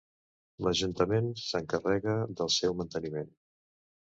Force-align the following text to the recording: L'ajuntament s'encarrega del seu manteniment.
L'ajuntament 0.67 1.27
s'encarrega 1.43 2.15
del 2.41 2.53
seu 2.57 2.77
manteniment. 2.81 3.31